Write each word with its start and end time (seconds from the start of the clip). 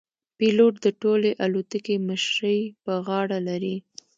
پیلوټ 0.37 0.73
د 0.85 0.87
ټولې 1.01 1.31
الوتکې 1.43 1.95
مشري 2.07 2.59
پر 2.83 2.97
غاړه 3.05 3.39
لري. 3.47 3.75